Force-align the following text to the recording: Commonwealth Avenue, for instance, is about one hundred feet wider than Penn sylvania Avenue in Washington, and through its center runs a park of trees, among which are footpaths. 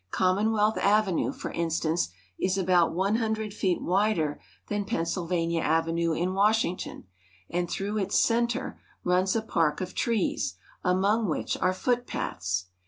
Commonwealth 0.09 0.79
Avenue, 0.79 1.31
for 1.31 1.51
instance, 1.51 2.09
is 2.39 2.57
about 2.57 2.91
one 2.91 3.17
hundred 3.17 3.53
feet 3.53 3.83
wider 3.83 4.41
than 4.67 4.83
Penn 4.83 5.05
sylvania 5.05 5.61
Avenue 5.61 6.11
in 6.13 6.33
Washington, 6.33 7.03
and 7.51 7.69
through 7.69 7.99
its 7.99 8.17
center 8.17 8.81
runs 9.03 9.35
a 9.35 9.43
park 9.43 9.79
of 9.79 9.93
trees, 9.93 10.55
among 10.83 11.27
which 11.29 11.55
are 11.57 11.71
footpaths. 11.71 12.65